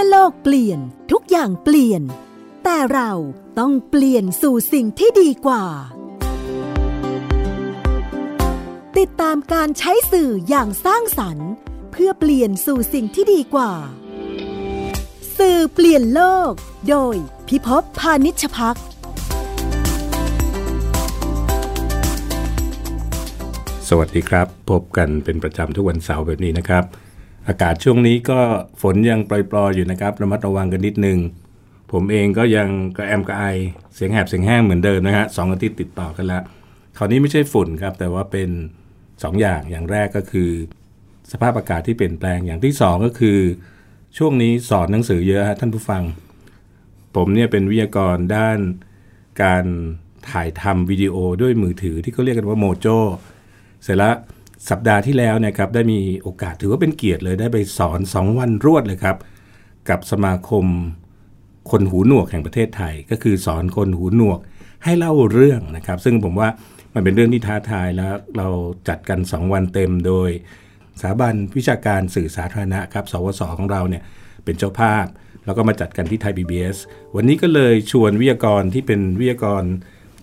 [0.00, 0.80] มื่อโลกเปลี่ยน
[1.12, 2.02] ทุกอย่างเปลี่ยน
[2.64, 3.12] แต่เรา
[3.58, 5.64] ต้องเปลี่ยนสู่สิ่งที่ดีกว่า
[8.98, 11.50] ติดตามการใช้สื่ออย่างสร้างสรรค์
[11.92, 13.72] เพื่อเปลี่ยนสู่สิ่งที่ดีกว่า
[15.38, 16.52] สื่อเปลี่ยนโลก
[16.88, 17.14] โดย
[17.48, 18.76] พิภพพานิชพัก
[23.88, 26.84] สวัสดีครับ พบกันเป็นประจำทุกวันเสาร์แบบนี้นะครับ
[27.48, 28.40] อากาศช่วงนี้ก็
[28.82, 31.18] ฝนยังปล่อยๆอยู่นะครับระมัดระวังกันนิดนึง
[31.92, 33.44] ผมเองก็ยังกระแอมกระไอ
[33.94, 36.42] เสียงแหบเสียงแห้งเหมือนเดิมนะฮะสองอาทิตย์ติดต่อกันแล้ว
[36.96, 38.50] คราวนี้ไม่ใช่ฝุ่นครับ แต่ว่าเป็น
[39.22, 40.50] สองอย่างอย่างแรกก็คือ
[41.32, 43.38] สภาพอากาศที่เปลี่ยนแปลงอย่างที่สองก็คือ
[44.18, 46.02] ช่วงนี้สอนหนังสือเยอะฮะท่านผู้ฟัง
[47.14, 48.58] ผมเนี่ยเป็นวิทยากรด้าน
[49.42, 49.64] การ
[50.30, 52.86] ถ่ายทำวิดีโอด้วยมือถือที่เขาเรียกกันว่าโมโจ
[53.82, 54.16] เสร็จแล้ว
[54.70, 59.16] สัปดาห์ที่แล้วเนะครับได้มีโอกาสถือว่าเป็นเกียรติเลยได้ไปสอน 2 วันรวดเลยครับ
[59.88, 60.64] กับสมาคม
[61.70, 64.40] คนหูหนวกแห่งประเทศไทย ก็คือสอนคนหูหนวก
[64.84, 66.48] ให้เล่าเรื่องนะครับ ซึ่งผมว่า
[66.94, 68.48] มันเป็นเรื่องที่ท้าทายแล้วเรา
[68.88, 70.30] จัดกัน 2 วันเต็มโดย
[71.00, 74.02] สถาบันวิชาการสื่อสาธารณะครับ สวสของเราเนี่ย
[74.44, 75.06] เป็นเจ้าภาพ
[75.44, 76.76] แล้วก็มาจัดกันที่ไทย PBS
[77.16, 79.64] วันนี้ก็เลยชวนวิทยากรที่เป็นวิทยากร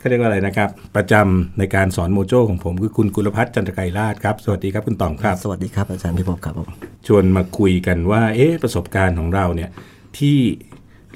[0.06, 6.70] เขาเรียกว่าอะไรนะครับ ประจำในการสอนโมโจของผมคือคุณกุลพัฒน์จันทไกรราชครับ สวัสดีครับคุณต๋องครับ สวัสดีครับอาจารย์พิภพครับผม
[7.08, 9.70] ชวนมาคุยกันว่า เอ๊ะประสบการณ์ของเราเนี่ย
[10.18, 10.38] ที่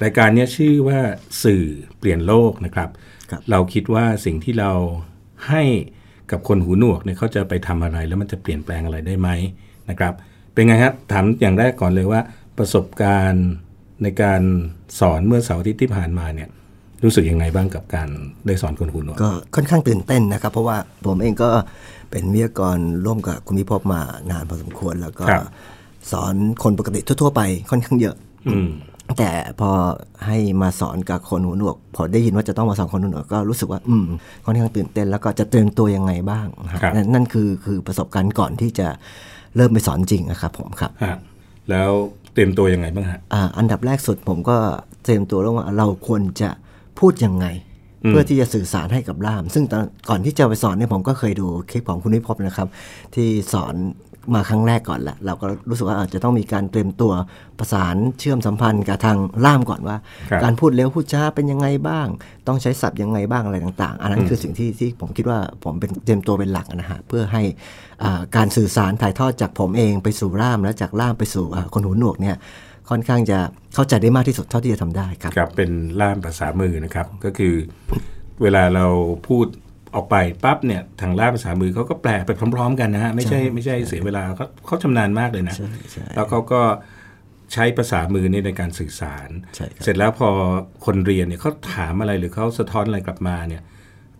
[0.02, 0.98] รายการเนี้ยชื่อว่า
[1.44, 1.64] สื่อ
[1.98, 2.88] เปลี่ยนโลกนะครับ
[3.30, 4.72] ครับเราคิดว่าสิ่งที่เรา
[5.48, 5.62] ให้
[6.30, 9.28] กับคนหูหนวกเนี่ยเขาจะไปทำอะไรแล้วมันจะเปลี่ยนแปลงอะไรได้ไหม
[9.90, 10.12] นะครับ
[10.52, 12.20] เป็นไงครับถามอย่างแรกก่อนเลยว่า
[12.58, 13.48] ประสบการณ์
[14.02, 14.42] ในการ
[15.00, 16.48] สอนเมื่อเสาร์อาทิตย์ที่ผ่านมาเนี่ย
[17.04, 18.08] รู้สึกยังไงบ้างกับการ
[18.46, 21.50] ได้สอนคนหูหนวกก็ค่อนข้างตื่นเต้นนะครับ เพราะว่าผมเองก็
[22.10, 25.44] เป็นวิทยากรร่วมกับคุณพิภพมานานพอสมควร แล้วก็ครับ
[26.12, 27.40] สอนคนปกติทั่ว ๆ ไป
[27.70, 28.16] ค่อนข้างเยอะ
[28.48, 28.70] อืม
[29.18, 29.70] แต่พอ
[30.26, 34.04] ให้มาสอนกับคนหูหนวก พอได้ยินว่าจะต้องมาสอนคนหูหนวกก็รู้สึกว่า อืม
[34.44, 38.88] ค่อนข้างตื่นเต้นแล้วก็จะเตรียมตัวยังไงบ้างฮะครับนั่นนั่นคือคือประสบการณ์ก่อนที่จะ
[39.56, 41.18] เริ่มไปสอนจริงนะครับผมครับฮะ
[41.70, 41.90] แล้ว
[42.34, 44.56] เตรียมตัวยังไงบ้างฮะอ่าอันดับแรกสุดผมก็
[45.04, 46.50] เตรียมตัวเรื่องว่าเราควรจะ
[47.00, 47.46] พูดยังไง
[48.04, 52.68] อืมเพื่อที่จะสื่อสารให้กับล่าม ซึ่งตอนก่อนที่จะไปสอนเนี่ยผมก็เคยดูคลิปของคุณวิภพนะครับ
[53.14, 53.76] ที่สอน
[54.34, 57.12] มาครั้งแรกก่อนแหละเราก็รู้สึกว่าอาจจะต้องมีการเตรียมตัว
[57.58, 59.96] ประสานเชื่อมสัมพันธ์กับทางล่ามก่อนว่า
[60.30, 62.06] ครับการพูดเร็วพูดช้าเป็นยังไงบ้าง
[62.46, 67.42] ต้องใช้ศัพท์ยังไงบ้างอะไรต่าง ๆ อันนั้นคือสิ่งที่ที่ผมคิดว่าผมเป็นเตรียมตัวเป็นหลักนะฮะเพื่อให้
[68.02, 72.36] อ่าการสื่อสารถ่ายทอดจากผมเองไปสู่ล่ามและจากล่ามไปสู่อ่าคนหูหนวกเนี่ย
[72.90, 73.38] ค่อนข้างจะ
[73.74, 75.70] เข้าใจได้มากที่สุดเท่าที่จะทำได้ครับครับเป็น
[76.00, 77.54] ล่ามภาษามือนะครับ ก็คือ
[78.42, 78.86] เวลาเรา
[79.28, 79.46] พูด
[79.94, 86.60] ออกไปปั๊บเนี่ยทางล่ามภาษามือเขาก็แปลไปพร้อม ๆ กันนะฮะไม่ใช่ไม่ใช่เสียเวลาเขาเขาชำนาญมากเลยนะใช่ใช่แล้วเขาก็
[87.52, 90.28] ใช้ภาษามือนี่ในการสื่อสารใช่ครับเสร็จแล้วพอ
[90.86, 93.62] คนเรียนเนี่ยเขาถามอะไรหรือเขาสะท้อนอะไรกลับมาเนี่ย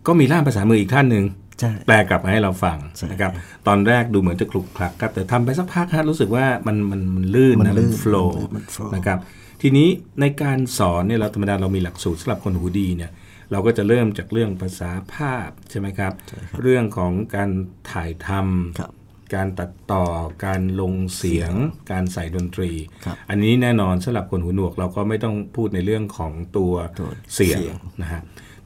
[0.07, 1.50] ก็มีล่ามภาษามืออีกท่านหนึ่งใช่
[1.87, 3.31] แปลกลับมาให้เราฟังใช่นะครับ
[3.67, 9.19] ตอนแรกดูเหมือนจะคลุกคลักครับแต่ทำไปสักพักฮะรู้สึกว่ามันมันมันลื่นมันนะลื่มันนโฟล์มัน flow นะครับ
[9.61, 9.89] ทีนี้
[10.21, 13.11] ในการสอนเนี่ยเราธรรมดาเรามีหลักสูตรสำหรับคนหูดีเนี่ย
[13.51, 16.13] เราก็จะเริ่มจากเรื่องภาษาภาพใช่ไหมครับ
[16.61, 17.49] เรื่องของการ
[17.91, 18.91] ถ่ายทำครับ
[19.35, 20.05] การตัดต่อ
[20.45, 21.53] การลงเสียง
[21.91, 22.71] การใส่ดนตรี
[23.05, 28.21] ครับอันนี้แน่นอนสำหรับคนหูหนวกเราก็ไม่ต้องพูดในเรื่องของตัวตัวเสียงเสียงนะฮะ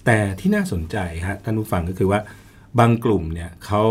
[0.06, 0.98] แต่ที่น่าสนใจ
[1.28, 2.20] ฮะท่านผู้ฟังก็คือว่า
[2.80, 3.84] บางกลุ่มเนี่ยเขา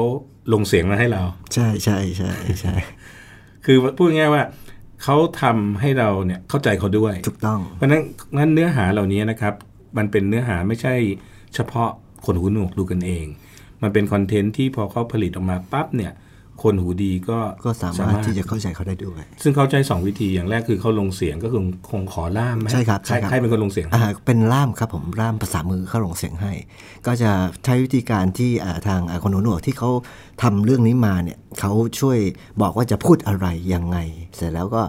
[0.52, 1.22] ลงเสียงมาให้เรา
[1.54, 2.74] ใช่ใช่ใช่ใช่
[3.64, 4.44] คือพูดง่ายๆว่า
[5.02, 8.02] เขาทำให้เราเนี่ยเข้าใจเขาด้วยถูกต้อง เพราะฉะนั้น
[8.38, 9.54] งั้นเนื้อหาเหล่านี้นะครับ
[9.96, 10.94] มันเป็นเนื้อหาไม่ใช่
[11.54, 11.90] เฉพาะ
[12.24, 13.26] คนหูหนวกดูกันเอง
[13.82, 16.12] มันเป็นคอนเทนต์ที่พอเขาผลิตออกมาปั๊บเนี่ย
[16.62, 26.52] คนหูดีก็ก็สามารถที่จะเข้าใจเขาได้ด้วย ซึ่งเขาใช้สองวิธีอย่างแรกคือเขาลงเสียงก็คือคงขอล่ามไหมใช่ครับใครใช่ครับใครเป็นคนลงเสียงอ่าเป็นล่ามครับผมล่ามภาษามือเข้าลงเสียงให้
[27.06, 27.30] ก็จะ
[27.64, 29.90] ใช้วิธีการที่อ่าทางอ่าคนหูหนวกที่เขา
[30.42, 32.18] ทำเรื่องนี้มาเนี่ยเขาช่วย
[32.62, 33.98] บอกว่าจะพูดอะไรยังไง
[34.36, 34.82] เสร็จแล้วก็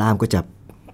[0.00, 0.40] ล่ามก็จะ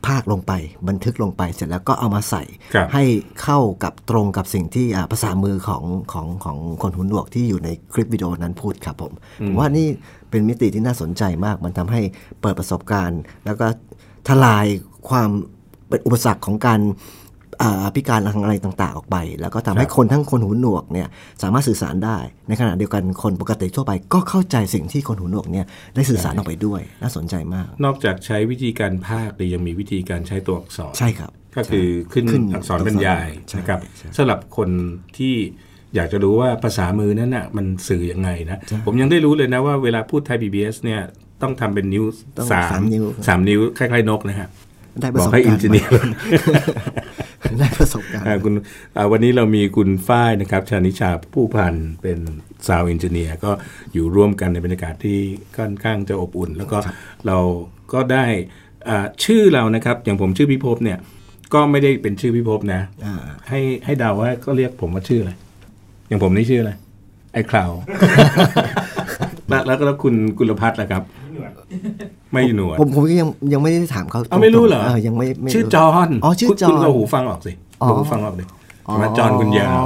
[0.08, 0.52] ภาคลงไป
[0.88, 2.43] บันทึกลงไปเสร็จแล้วก็เอามาใส่
[2.75, 3.05] ครับให้
[3.43, 9.12] เข้ากับตรงกับสิ่งที่อ่าภาษามือของของของคนหูหนวกที่อยู่ในคลิปวิดีโอนั้นพูดครับผม
[9.46, 9.87] ผมว่านี่
[10.31, 12.00] เป็นมิติที่น่าสนใจมาก มันทำให้
[12.40, 13.66] เปิดประสบการณ์ แล้วก็
[14.28, 14.66] ทลาย
[15.08, 15.31] ความ
[15.88, 17.18] เป็นอุปสรรคของการอ่า
[17.94, 21.08] พิการทางอะไรต่างๆ ออกไป แล้วก็ทำให้คนทั้งคนหูหนวกเนี่ย
[21.43, 22.19] สามารถสื่อสารได้
[22.49, 34.69] ในขณะเดียวกันคนปกติทั่วไป ก็เข้าใจสิ่งที่คนหูหนวกเนี่ยได้สื่อสารออกไปด้วย น่าสนใจมาก นอกจากใช้วิธีการภาคเนี่ยยังมีวิธีการใช้ตัวอักษรใช่ครับ ก็คือขึ้นขึ้นอักษรบรรยายใช่นะครับใช่สำหรับคน
[35.16, 35.34] ที่
[35.94, 41.00] อยากจะรู้ว่าภาษามือนั้นน่ะมันสื่อยังไงนะ ผมยังได้รู้เลยนะว่าเวลาพูดไทย PBS เนี่ย
[41.43, 42.04] ต้องทำเป็นนิ้ว
[42.37, 44.49] ต้องสามสามนิ้วสามนิ้วคล้ายๆนกนะฮะ
[45.00, 45.93] ได้ประบอสกบให้การอินณ์จิเนียร์
[47.59, 48.55] ได้ประสบการณ์อ่าคุณ
[48.97, 52.19] อ่าวันนี้เรามีคุณฝ้ายนะครับ ชานิชาผู้พันเป็น
[52.67, 53.50] ซาวอินเจเนียร์ก็
[53.93, 55.19] อยู่ร่วมกันในบรรยากาศที่
[55.56, 56.79] ค่อนข้างจะอบอุ่น แล้วก็
[57.27, 57.39] เรา
[57.93, 58.25] ก็ได้
[58.89, 60.99] อ่าชื่อเรานะครับ อย่างผมชื่อพิภพเนี่ย
[61.55, 63.15] ก็ไม่ได้เป็นชื่อพิภพนะอ่า
[63.49, 65.33] ให้ให้เดาว่าก็เรียกผมว่าชื่ออะไร
[66.09, 66.73] อย่างผมนี่ชื่ออะไร
[67.33, 67.71] ไอ้คราว
[69.49, 71.03] แล้วแล้วก็แล้วคุณกุลพัฒน์ล่ะครับ
[72.32, 77.52] ไม่หนวดผมผมก็ยังยังไม่ได้ถามเขาเอาไม่รู้เหรอยังไม่ไม่ชื่อจอห์นอ๋อชื่อคุณจอห์นคุณเราหูฟังออกสิ
[77.82, 78.44] อ๋อเราหูฟังออกดิ
[79.02, 79.82] มาจอห์นคุณยาว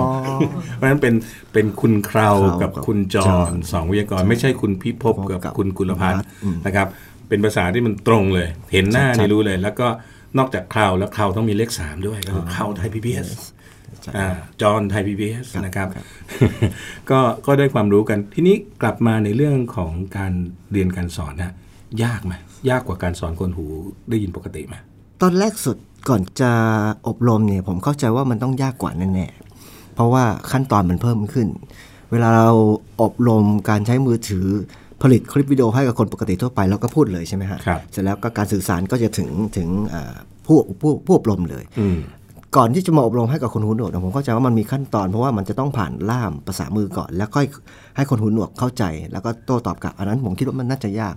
[0.76, 1.14] เพราะฉะนั้นเป็น
[1.52, 6.86] เป็นคุณคราวคราวกับกับคุณจอห์นสองวิทยากร ไม่ใช่คุณพิภพกับกับคุณกุลพัฒน์อืมนะครับ
[7.28, 9.86] เป็นภาษาที่มันตรงเลย เห็นหน้าชัดๆนี่รู้เลย แล้วก็
[10.38, 13.38] นอกจากคราวแล้วคราวต้องมีเลขสามด้วยก็คือคราวไทยพีบีเอสอ่า
[14.62, 15.88] จอห์นไทยพีบีเอสนะครับ
[17.10, 20.32] ก็ก็ได้ความรู้กัน ทีนี้กลับมาในเรื่องของการ
[20.72, 21.52] เรียนการสอนนะ
[22.04, 22.34] ยากไหม
[22.70, 23.64] ยากกว่าการสอนคนหู
[24.10, 24.74] ได้ยินปกติไหม
[25.22, 25.76] ตอนแรกสุด
[26.08, 26.52] ก่อนจะ
[27.08, 31.48] อบรมเนี่ยผมเข้าใจว่ามันต้องยากกว่าแน่ๆเพราะว่าขั้นตอนมันเพิ่มขึ้น
[32.10, 32.50] เวลาเรา
[33.02, 34.46] อบรมการใช้มือถือ
[35.02, 40.14] ผลิตคลิปวิดีโอให้กับคนปกติทั่วไปเราก็พูดเลยใช่ไหมฮะครับเสร็จแล้วก็การสื่อสารก็จะถึงถึงอ่า
[40.46, 41.98] ผู้ผู้ผู้อบรมเลยอืม
[42.56, 47.46] ก่อนที่จะมาอบรมให้กับคนหูหนวกเนี่ยผมเข้าใจว่ามันมีขั้นตอนเพราะว่ามันจะต้องผ่านล่ามภาษามือก่อน แล้วค่อย
[47.96, 51.14] ให้คนหูหนวกเข้าใจ แล้วก็โต้ตอบกลับอันนั้นผมคิดว่ามันน่าจะยาก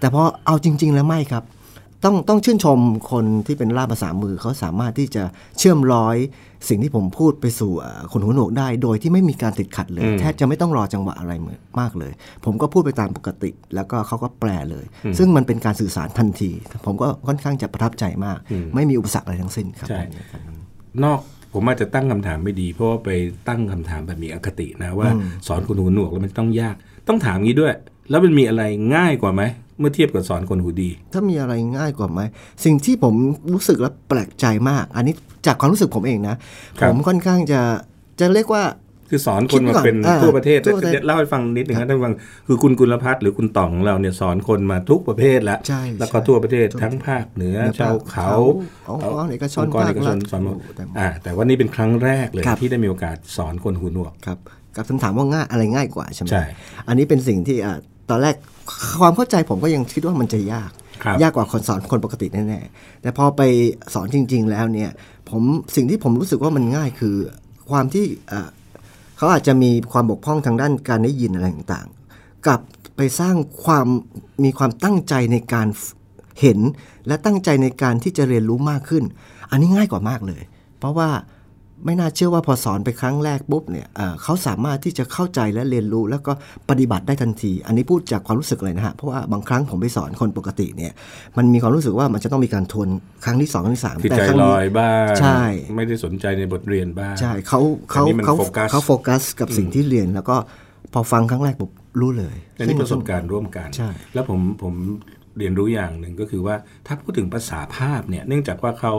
[0.00, 1.44] แต่พอเอาจริง ๆ แล้วไม่ครับ
[2.04, 2.78] ต้องต้องชื่นชม
[3.10, 5.22] คนที่เป็นล่ามภาษามือเขาสามารถที่จะ
[5.58, 6.16] เชื่อมร้อย
[6.68, 12.12] สิ่งที่ผมพูดไปสู่เอ่อคนหูหนวกได้ โดยที่ไม่มีการติดขัดเลยอืมแทบจะไม่ต้องรอจังหวะอะไรเหมือนมากเลย
[12.44, 14.84] ผมก็พูดไปตามปกติ แล้วก็เขาก็แปลเลย
[15.18, 16.50] ซึ่งมันเป็นการสื่อสารทันที
[16.86, 18.38] ผมก็ค่อนข้างจะประทับใจมาก
[18.74, 19.88] ไม่มีอุปสรรคอะไรทั้งสิ้นครับ
[20.90, 21.20] ใช่ผมในการนั้นนอก
[21.52, 23.10] ผมอาจจะตั้งคำถามไม่ดี เพราะว่าไป
[23.48, 25.08] ตั้งคำถามแบบมีอคตินะว่า
[25.46, 26.76] สอนคนหูหนวกแล้วมันต้องยาก
[27.08, 27.74] ต้องถามงี้ด้วย
[28.10, 28.62] แล้วมันมีอะไร
[28.96, 29.42] ง่ายกว่าไหม
[29.78, 32.20] เมื่อเทียบกับสอนคนหูดี ถ้ามีอะไรง่ายกว่าไหม
[32.64, 33.14] สิ่งที่ผม
[33.52, 35.14] รู้สึกและแปลกใจมาก อันนี้
[35.46, 36.36] จากความรู้สึกผมเองนะ
[36.80, 37.60] ครัผบมค่อนข้างจะ
[38.20, 38.62] จะเรียกว่า
[39.10, 42.14] คือสอนคนมาคิดก่อนเป็นอ่าทั่วประเทศทั่วประเทศเล่าให้ฟังนิดหนึ่งนะท่านผู้ฟัง
[42.46, 48.30] คือคุณกุลพัฒน์หรือคุณต่องของเราเนี่ยสอนคนมาทุกประเภทแล้วใช่แล้วก็ใช่ทั่วประเทศทั้งภาคเหนือเหนือชาวเขา
[48.84, 54.38] เขาองค์กรเอกชนงค์กรเอกชนภาครัฐสอนหมดโอ้แต่อ่าแต่ว่านี่เป็นครั้งแรกเลยครับที่ได้มีโอกาสสอนคนหูหนวกครับ
[54.76, 56.44] กับคำถามว่าง่ายอะไรง่ายกว่าใช่ไหมใช่
[56.88, 57.76] อันนี้เป็นสิ่งที่อะ
[58.10, 58.34] ตอนแรก
[59.00, 60.70] ความเข้าใจผมก็ยังคิดว่ามันจะยาก
[61.04, 63.42] ครับยากกว่าคนสอนคนปกติแน่ๆแต่พอไป
[63.94, 64.90] สอนจริง ๆ แล้วเนี่ย
[65.30, 65.42] ผม
[65.76, 67.16] สิ่งที่ผมรู้สึกว่ามันง่ายคือ
[67.70, 68.48] ความที่อะ
[69.18, 72.60] เขาอาจจะมีความบกพร่องทางด้านการได้ยินอะไรต่างๆ กับ
[72.96, 73.86] ไปสร้างความ
[74.44, 75.68] มีความตั้งใจในการ
[76.40, 76.58] เห็น
[77.06, 79.04] และตั้งใจในการที่จะเรียนรู้มากขึ้น
[79.50, 80.42] อันนี้ง่ายกว่ามากเลย
[80.78, 81.08] เพราะว่า
[81.84, 86.32] ไม่น่าเชื่อว่าพอสอนไปครั้งแรกปุ๊บเนี่ยเอ่อเขาสามารถที่จะเข้าใจและเรียนรู้ แล้วก็
[86.70, 90.92] ปฏิบัติได้ทันที อันนี้พูดจากความรู้สึกเลยนะฮะ เพราะว่าบางครั้งผมไปสอนคนปกติเนี่ย
[91.36, 92.88] มันมีความรู้สึกว่ามันจะต้องมีการทวน
[93.24, 95.42] ครั้งที่สองครั้งที่สามคือแต่ใจครั้งลนี้อยบ้างใช่
[95.76, 97.60] ไม่ได้สนใจในบทเรียนบ้าง ใช่เขา
[97.90, 100.36] เขาอันนี้มันเขาโฟกัสเขาโฟกัสกับสิ่งที่เรียน แล้วก็
[100.92, 101.70] พอฟังครั้งแรกปุ๊บ
[102.00, 104.74] รู้เลยอันนี้ประสบการณ์ร่วมกันใช่แล้วผมผม
[105.38, 106.54] เรียนรู้อย่างหนึ่งก็คือว่า
[106.86, 108.94] ถ้าพูดถึงภาษาภาพเนี่ยเนื่องจากว่าเขา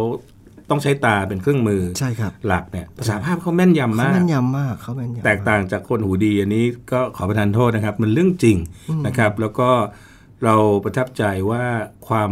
[0.70, 8.58] ต้องใช้ตาเป็นเครื่องมือใช่ครับหลักเนี่ยภาษาภาพเขาแม่นยำเขามากแม่นยำมากเขาแม่นยำแตกต่างจากคนหูดีอันนี้ก็ขอประทานโทษนะครับ มันเรื่องจริง
[9.08, 9.70] นะครับ แล้วก็
[10.44, 11.64] เราประทับใจว่า
[12.08, 12.32] ความ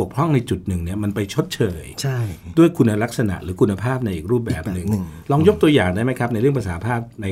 [0.00, 2.18] บกพร่องในจุดหนึ่งเนี่ยมันไปชดเชยใช่
[2.58, 7.26] ด้วยคุณลักษณะหรือคุณภาพในอีกรูปแบบหนึ่งแบบหนึ่งลองยกตัวอย่างได้ไหมครับ ในเรื่องภาษาภาพใน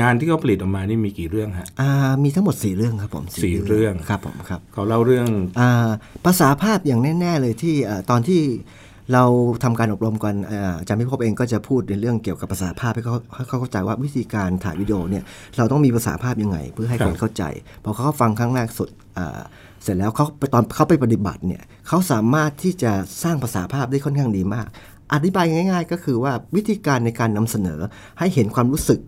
[0.00, 1.90] งานที่เขาผลิตออกมานี่มีกี่เรื่องฮะอ่า
[2.24, 5.28] มีทั้งหมดสี่เรื่องครับผมสี่เรื่องครับผมครับเขาเล่าเรื่อง
[5.60, 5.88] อ่า
[6.24, 8.40] ภาษาภาพอย่างแน่ ๆ เลยที่อ่าตอนที่
[9.12, 9.24] เรา
[9.64, 15.24] ทำการอบรมกันอ่าอาจารย์พิภพเองก็จะพูดในเรื่องเกี่ยวกับภาษาภาพให้เขาให้เขาเข้าใจว่าวิธีการถ่ายวิดีโอเนี่ย
[15.56, 17.44] เราต้องมีภาษาภาพยังไง เพื่อให้ครัคบนเข้าใจ
[17.84, 19.40] พอเขาฟังครั้งแรกสุดอ่า
[19.82, 22.92] เสร็จแล้วเขาไปตอนเขาไปปฏิบัติเนี่ยเขาสามารถที่จะ
[23.22, 24.66] สร้างภาษาภาพได้ค่อนข้างดีมาก
[25.12, 27.80] อธิบายง่าย ๆ ก็คือว่าวิธีการในการนำเสนอ
[28.18, 29.00] ให้เห็นความรู้สึก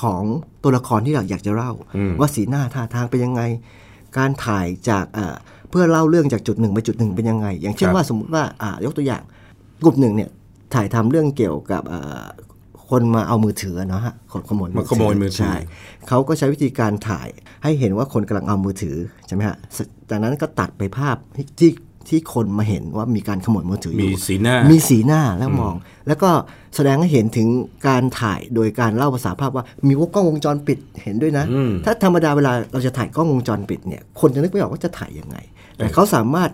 [0.00, 0.22] ของ
[0.62, 1.72] ตัวละครที่เราอยากจะเล่า
[2.20, 3.42] ว่าสีหน้าท่าทางเป็นยังไง
[4.18, 5.34] การถ่ายจากอ่า
[5.70, 9.22] เพื่อเล่าเรื่องจากจุดหนึ่งไปจุดหนึ่งเป็นยังไง อย่างเช่นครับว่าสมมุติว่าอ่ายกตัวอย่าง
[9.84, 10.30] กลุ่มหนึ่งเนี่ย
[10.74, 12.24] ถ่ายทำเรื่องเกี่ยวกับอ่า
[12.90, 15.54] คนมาเอามือถือเนาะฮะคนขโมยมาขโมยมือถือใช่
[16.08, 17.28] เขาก็ใช้วิธีการถ่าย
[17.62, 19.56] ให้เห็นว่าคนกำลังเอามือถือใช่ไหมฮะ
[20.10, 21.16] จากนั้นก็ตัดไปภาพ
[21.60, 21.72] ที่
[22.08, 25.74] ที่คนมาเห็นว่ามีการขโมยมือถืออมียู่สีหน้า มีสีหน้าแล้วมอง
[26.08, 26.30] แล้วก็
[26.76, 27.48] แสดงให้เห็นถึง
[27.88, 35.36] การถ่ายโดยการเล่าภาษาภาพว่ามีวงกล้องวงจรปิดเห็นด้วยนะอืมถ้าธรรมดาเวลาเราจะถ่ายกล้องวงจรปิดเนี่ยคนจะนึกไม่ออกว่าจะถ่ายยังไง
[35.76, 36.50] แต่เขาสามารถ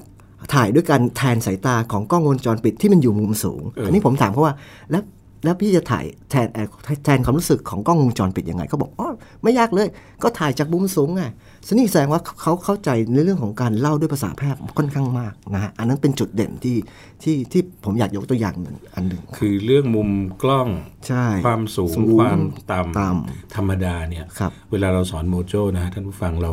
[0.52, 4.54] ถ่ายด้วยการแทนสายตาของกล้องวงจรปิดที่มันอยู่มุมสูงเอออัอันนี้ผมถามเขาว่า
[4.90, 5.02] แล้ว
[5.44, 6.66] แล้วพี่จะถ่ายแทนเอ่อ
[7.04, 9.10] แทนความรู้สึกของกล้องวงจรปิดยังไงเขาบอกอ๋อ
[9.42, 9.88] ไม่ยากเลย
[10.22, 11.22] ก็ถ่ายจากมุมสูงไง
[11.66, 16.76] สนี่แสดงว่าเขาเข้าใจในเรื่องของการเล่าด้วยภาษาแพทย์ค่อนข้างมากนะฮะอันนั้นเป็นจุดเด่นที่
[17.22, 20.10] ที่ที่ผมอยากยกตัวอย่างหนึ่งอันหนึ่งคือเรื่องมุม
[20.42, 20.68] กล้อง
[21.08, 22.38] ใช่ความสูงสูงความ
[22.70, 26.52] ต่ต่ำธรรมดาเนี่ยครับเวลาเราสอนโมโจนะฮะท่านผู้ฟังเรา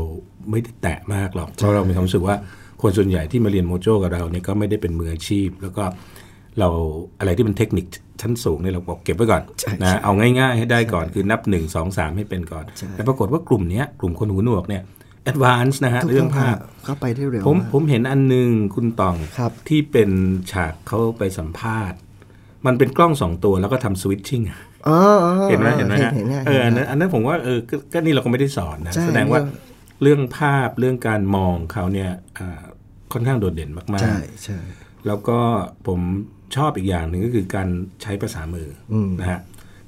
[0.50, 2.36] ไม่ได้แตะมากหรอกเพราะเรามีความรู้สึกว่า
[2.82, 5.84] คนส่วนใหญ่ที่มาเรียนโมโจกับเราเนี่ยก็ไม่ได้เป็นมืออาชีพ แล้วก็
[6.60, 6.70] เรา
[7.20, 7.86] อะไรที่เป็นเทคนิค
[8.22, 14.84] ชั้นสูงเนี่ยเราบอกเก็บไว้ก่อนใช่นะเอาง่ายๆให้ได้ก่อนคือนับ 1 2 3 ให้เป็นก่อนใช่แต่ปรากฏว่ากลุ่มเนี้ยกลุ่มคนหูหนวกเนี่ย
[15.24, 20.10] advance นะฮะถูกต้องเรื่ต้องภาพเข้าไปได้เร็วผมมากผมเห็นอันหนึ่งคุณตองครับที่เป็น
[20.52, 21.98] ฉากเขาไปสัมภาษณ์
[22.66, 24.42] มันเป็นกล้องสองตัวแล้วก็ทำ switching
[24.88, 29.70] อ๋ออ๋อเห็นไหมเห็นไหมฮะเห็นเห็นเห็นเอออันเห็นั้นอันนั้นผมว่าเออก็ก็นี่เราก็ไม่ได้สอนนะใช่แสดงว่าเนี่ย
[30.04, 32.62] เรื่องภาพเรื่องการมองเขาเนี่ยอ่า
[33.14, 35.38] ค่อนข้างโดดเด่นมากใช่ใช่ๆแล้วก็
[35.88, 36.00] ผม
[36.56, 37.68] ชอบอีกอย่างหนึ่งก็คือการ
[38.02, 39.40] ใช้ภาษามืออมนะฮะ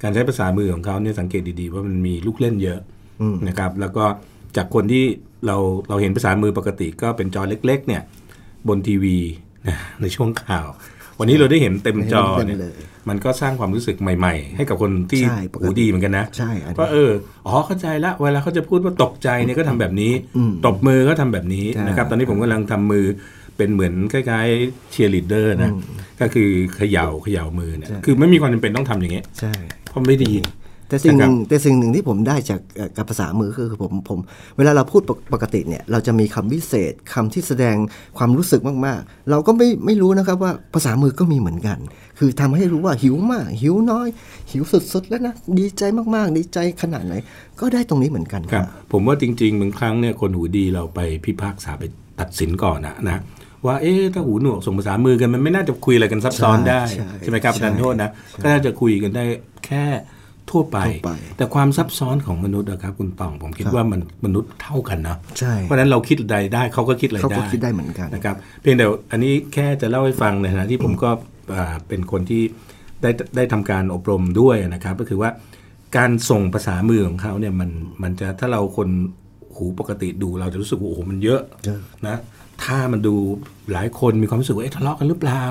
[0.02, 2.80] การใช้ภาษามือของเขาเนี่ยสังเกตดีๆ ว่ามันมีลูกเล่นเยอะ
[3.20, 4.04] อืมนะครับ แล้วก็
[4.56, 5.04] จากคนที่
[5.46, 5.56] เรา
[5.88, 8.02] เราเห็นภาษามือปกติก็เป็นจอเล็ก ๆ เนี่ย
[8.68, 9.16] บนทีวี
[9.68, 10.68] นะในช่วงข่าว
[11.18, 12.74] วันนี้เราได้เห็นเต็มจอเนี่ยเต็มเลย
[13.08, 17.10] มันก็สร้างความรู้สึกใหม่ ๆ ให้กับคนที่ใช่ปกติหูดีเหมือนกันนะใช่อันนี้ว่าเออ
[17.46, 23.04] อ๋อเข้าใจละเวลาเขาจะพูดว่าตกใจเนี่ยก็ทำแบบนี้อืมตบมือก็ทำแบบนี้ใช่นะครับตอนนี้ผมกำลังทำมือ
[23.56, 25.70] เป็นเหมือนคล้ายๆเชียร์ลีดเดอร์นะ
[26.20, 29.52] ก็คือเขย่าเขย่ามือเนี่ยใช่คือไม่มีความจำเป็นต้องทำอย่างเงี้ยใช่
[29.88, 30.32] เพราะไม่ไดี
[30.94, 34.18] แต่สิ่งหนึ่งนะครับแต่สิ่งหนึ่งที่ผมได้จากเอ่อกับภาษามือคือผมผม
[34.56, 37.76] เวลาเราพูดปกปกติเนี่ยเราจะมีคำวิเศษคำที่แสดง
[38.18, 41.78] ความรู้สึกมากๆ เราก็ไม่ไม่รู้นะครับว่าภาษามือก็มีเหมือนกัน
[42.18, 44.08] คือทำให้รู้ว่าหิวมาก หิวน้อย
[44.50, 45.82] หิวสุดๆแล้วนะดีใจ
[46.14, 47.14] มากๆ ดีใจขนาดไหน
[47.60, 51.84] ก็ได้ตรงนี้เหมือนกันครับ ผมว่าจริงๆบางครั้งเนี่ยคนหูดีเราไปพิพากษาไป
[52.20, 53.22] ตัดสินก่อนนะนะ
[53.66, 58.10] ว่าเอ๊ะถ้าหูหนวกส่งภาษามือกันมันไม่น่าจะคุยอะไรกันซับซ้อนได้ ใช่ใช่ไหมครับใช่อาจารย์โทษนะ
[58.42, 59.24] ก็น่าจะคุยกันได้
[59.66, 59.84] แค่
[60.50, 71.10] ทั่วไปทั่วไป แต่ความซับซ้อนของมนุษย์นะครับคุณตองผมคิดว่ามันมนุษย์เท่ากันนะใช่เพราะฉะนั้นเราคิดใดได้เขาก็คิดอะไรเขาได้ก็คิดได้เหมือนกันนะครับเพียงแต่อันนี้แค่จะเล่าให้ฟังในฐานะที่ผมก็
[71.54, 72.42] อ่าเป็นคนที่
[73.02, 75.30] ได้ได้ทำการอบรมด้วยนะครับ ก็คือว่า
[75.96, 77.70] การส่งภาษามือของเขาเนี่ยมัน
[78.02, 78.88] มันจะถ้าเราคน
[79.56, 82.16] หูปกติดูเราจะรู้สึกว่าโอ้โหมันเยอะเยอะนะ
[82.64, 83.14] ถ้ามันดู
[83.72, 85.42] หลายคนมีความรู้สึกว่าเอ๊ะทะเลาะกันหรือเปล่า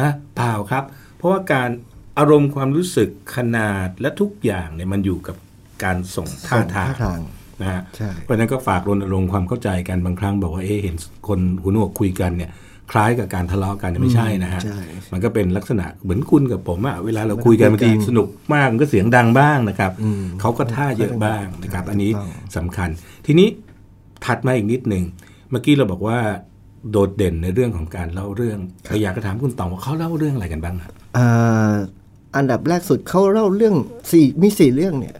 [0.00, 0.84] นะเปล่าครับ
[1.16, 1.70] เพราะว่าการ
[2.18, 5.36] อารมณ์ความรู้สึกขนาดและทุกอย่างเนี่ยมันอยู่กับ
[5.84, 7.20] การส่งท่าทางท่าทาง
[7.60, 10.96] นะฮะใช่เพราะฉะนั้นก็ฝากรณรงค์ความเข้าใจกันบางครั้งบอกว่าเอ๊ะเห็น
[11.28, 12.50] คนหูหนวกคุยกันเนี่ย
[12.92, 14.80] คล้ายกับการทะเลาะกันเนี่ยไม่ใช่นะฮะใช่
[15.12, 22.88] มันก็เป็นลักษณะเหมือนคุณกับผมอะเวลาเราคุยกันเวลาคุบางยกันทีสนุกมากมันก็เสียงดังบ้างนะครับอืมเขาก็ท่าเยอะบ้างนะครับใช่อันนี้ถูกต้องสำคัญ
[23.26, 23.48] ทีนี้
[24.24, 25.04] ถัดมาอีกนิดหนึ่ง
[25.50, 26.18] เมื่อกี้เราบอกว่า
[26.90, 31.74] โดดเด่นในเรื่องของการเล่าเรื่องเราอยากจะถามคุณตองว่าเขาเล่าเรื่องอะไรกันบ้างครับอ่า
[32.36, 33.74] อันดับแรกสุดเขาเล่าเรื่อง
[34.10, 35.14] สี่มีสี่เรื่องเนี่ย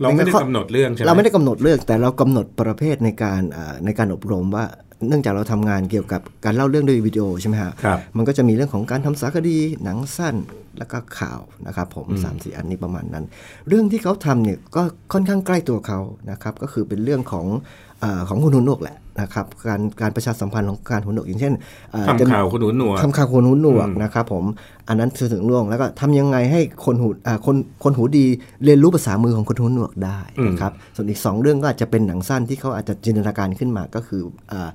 [0.00, 4.64] เราไม่ได้กำหนดเรื่องใช่ไหมเราไม่ได้กำหนดเรื่องแต่เรากำหนดประเภทในการอ่าในการอบรมว่า
[5.08, 10.36] เนื่องจากเราทำงานเกี่ยวกับการเล่าเรื่องด้วยวิดีโอใช่ไหมฮะครับมันก็จะมีเรื่องของการทำสารคดีหนังสั้น
[10.78, 13.24] แล้วก็ข่าวนะครับผมสามสี่อันนี้ประมาณนั้น
[13.68, 14.82] เรื่องที่เขาทำเนี่ยก็
[15.12, 17.46] ค่อนข้างใกล้ตัวเขานะครับก็คือเป็นเรื่องของ
[17.91, 17.91] อา
[18.28, 21.54] ของคุณหุนนวกแหละนะครับการการประชาสัมพันธ์ของการหุนนวกอย่างเช่น
[21.94, 24.44] อ่จะทำข่าวคนหูหนวกทำข่าวคนหูหนวกนะครับผม
[24.88, 28.26] อันนั้นคือถึงล่วงแล้วก็ทำยังไงให้คนหูอ่าคนคนหูดี
[28.64, 34.68] เรียนรู้ภาษามือของคนหูหนวกได้นะครับส่วนอีกสองเรื่องก็อาจจะเป็นหนังสั้นที่เขาอาจจะจินตนาการขึ้นมาก็คืออา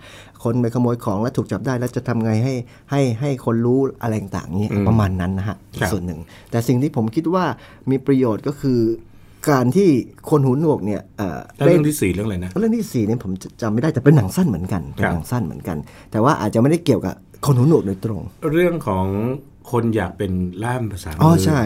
[0.44, 2.54] คนไปขโมยของแล้วถูกจับได้แล้วจะทำไงให้
[2.92, 6.20] ให้ให้คนรู้อะไรต่างๆนี้ประมาณนั้นนะฮะอีครักบส่วนหนึ่ง
[6.52, 7.46] แต่สิ่งที่ผมคิดว่า
[7.90, 8.80] มีประโยชน์ก็คือ
[9.50, 9.90] การที่
[10.30, 15.78] คนหูหนวกเนี่ยเอ่อแล้วเรื่องที่สี่เรื่องอะไรนะเรื่องที่สี่เนี่ยผมจำไม่ได้แต่เป็นหนังสั้นเหมือนกันเป็นครับหนังสั้นเหมือนกัน
[16.12, 18.22] แต่ว่าอาจจะไม่ได้เกี่ยวกับคนหูหนวกโดยตรง
[18.54, 19.06] เรื่องของ
[19.72, 20.32] คนอยากเป็น
[20.64, 21.60] ล่ามภาษามืออ๋อใช่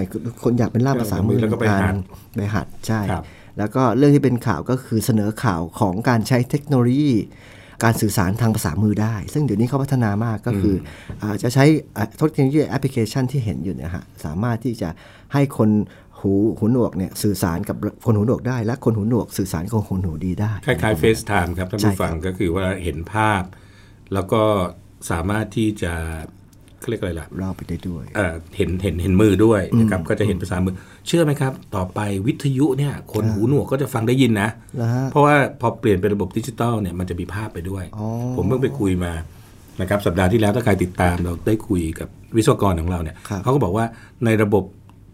[0.43, 1.95] คนอยากเป็นล่ามภาษามือแล้วก็ไปหัด
[2.37, 3.23] ไปหัดใช่ครับ
[3.57, 7.13] แล้วก็เรื่องที่เป็นข่าวก็คือเสนอข่าวของการใช้เทคโนโลยี
[7.83, 10.75] การสื่อสารทางภาษามือได้ ซึ่งเดี๋ยวนี้เขาพัฒนามากก็คือ
[11.21, 11.65] ออาจจะใช้
[11.97, 14.89] อะเทคโนโลยีแอปพลิเคชันที่เห็นอยู่เนี่ยฮะ สามารถที่จะ
[15.33, 15.69] ให้คน
[16.21, 23.43] หูหูหนวกเนี่ยสื่อสารกับคนหูหนวกได้ และคนหูหนวกสื่อสารกับคนหูดีได้ คล้ายๆ FaceTime ครับท่านใช่ผู้ฟังครับก็คือว่าเห็นภาพ
[24.13, 24.41] แล้วก็
[25.11, 25.93] สามารถที่จะ
[26.79, 30.75] เขาเรียกอะไรล่ะเราไปได้ด้วยเอ่อเห็นเห็นเห็นมือด้วยนะครับก็จะเห็นภาษามือ
[31.07, 39.13] เชื่อไหมครับ ต่อไปวิทยุเนี่ย คนหูหนวกก็จะฟังได้ยินนะแล้วฮะเพราะว่าพอเปลี่ยนเป็นระบบดิจิตอลเนี่ยมันจะมีภาพไปด้วยอ๋อผมเพิ่งไปคุยมา
[39.81, 43.85] นะครับสัปดาห์ที่แล้วถ้าใครติดตามเราได้คุยกับวิศวกรของเราเนี่ยครับเขาก็บอกว่า
[44.25, 44.63] ในระบบ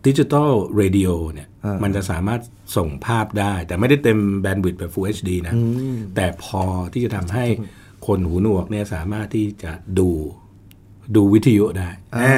[0.07, 2.41] digital radio เนี่ยอ่ามันมันจะสามารถ
[2.77, 5.55] ส่งภาพได้ แต่ไม่ได้เต็ม bandwidth แบบ Full HD นะ
[6.15, 7.45] แต่พอที่จะทำให้
[8.07, 10.09] คนหูหนวกเนี่ยสามารถที่จะดู
[11.15, 12.37] ดูวิทยุได้อ่า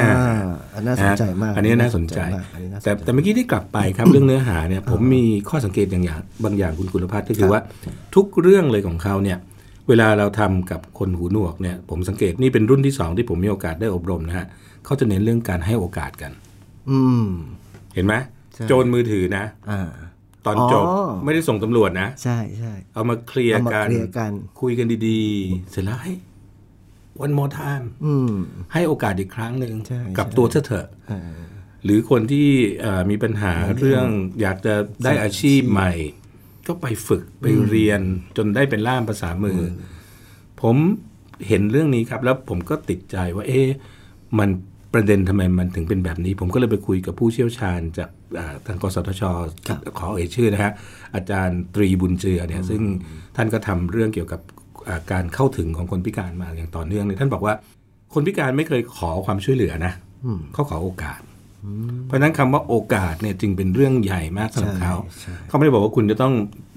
[0.73, 7.59] อันน่าสนใจมากอันนี้น่าสนใจมาก อันนี้น่าสนใจ แต่แต่เมื่อกี้ที่กลับไปครับเรื่องเนื้อหาเนี่ย ผมมีข้อสังเกตอย่างอย่างบางอย่างคุณกุลพัฒน์ก็คือว่า
[8.15, 9.37] ทุกเรื่องเลยของเขาเนี่ย
[9.87, 14.47] เวลาเราทำกับคนหูหนวกเนี่ย ผมสังเกตนี่เป็นรุ่นที่สองที่ผมมีโอกาสได้อบรมนะฮะ
[14.85, 16.31] เขาจะเน้นเรื่องการให้โอกาสกัน
[16.89, 17.29] อืม
[17.95, 18.13] เห็นไหม
[18.55, 19.89] ใช่โจรมือถือนะอ่า
[20.45, 24.31] ตอนจบอ๋อไม่ได้ส่งตำรวจนะ ใช่ใช่เอามาเคลียร์เอามากันเคลียร์กัน
[24.61, 26.13] คุยกันดีๆ เสร็จแล้วให้
[27.23, 28.31] one more time อืม
[28.73, 31.39] ให้โอกาสอีกครั้งหนึ่งใช่กับใช่ตัวเธอเถอะเออ
[31.83, 32.47] หรือคนที่
[32.81, 34.05] เอ่อมีปัญหาเรื่อง
[34.41, 35.91] อยากจะได้อาชีพใหม่
[36.67, 38.01] ก็ไปฝึกไปเรียน
[38.37, 39.63] จนได้เป็นล่ามภาษามืออ
[40.61, 40.75] ผม
[41.47, 43.67] เห็นเรื่องนี้ครับ แล้วผมก็ติดใจว่า เอ๊ะ
[44.39, 44.49] มัน
[44.93, 49.23] ประเด็นทำไมมันถึงเป็นแบบนี้ ผมก็เลยไปคุยกับผู้เชี่ยวชาญจากอ่าทางกสทช
[49.99, 50.71] ขอเอ่ยชื่อนะฮะ
[51.15, 52.81] อาจารย์ตรีบุญเจือเนี่ยซึ่ง
[53.35, 54.41] ท่านก็ทำเรื่องเกี่ยวกับ
[54.87, 57.53] อ่าการเข้าถึงของคนพิการมาอย่างต่อเนื่องเลยท่านบอกว่า
[58.13, 59.93] คนพิการไม่เคยขอความช่วยเหลือนะ
[60.53, 61.21] เขาขอโอกาส
[62.05, 66.33] เพราะฉะนั้นคำว่าโอกาสเนี่ยจึงเป็นเรื่องใหญ่มากสำหรับเขาใช่เขาไม่ได้บอกว่าคุณจะต้อง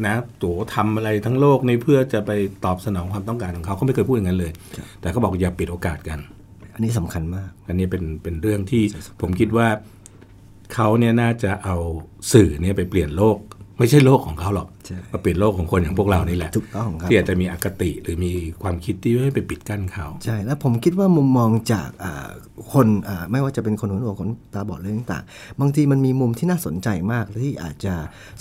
[0.07, 2.31] นะตัวทำอะไรทั้งโลกนี้เพื่อจะไป
[2.65, 4.53] ตอบสนองความต้องการของเขาเขาไม่เคยพูดอย่างนั้นเลย
[5.01, 6.42] แต่เขาบอกอย่าปิดโอกาสกันอั
[6.83, 8.83] นนี้สำคัญมาก อันนี้เป็นเป็นเรื่องที่
[9.21, 9.69] ผมคิดว่า
[10.75, 11.77] เขาเนี่ยน่าจะเอา
[12.33, 13.39] สื่อเนี่ยไปเปลี่ยนโลก
[13.79, 14.69] ไม่ใช่โลกของเขาหรอก
[15.13, 22.29] มาเปลี่ยนโลกของคนอย่างพวกเรานี่แหละถูกต้องครับที่อาจจะมีอคติหรือมีความคิดที่ไม่ไปปิดกั้นเขาใช่แล้วผมคิดว่ามุมมองจากอ่า
[22.73, 27.95] คนอ่าไม่ว่าจะเป็นคนหูหนวกคนตาบอดเรื่องต่างๆบางทีมันมีมุมที่น่าสนใจมากที่อาจจะ